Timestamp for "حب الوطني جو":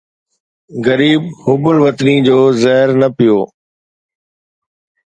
1.43-2.39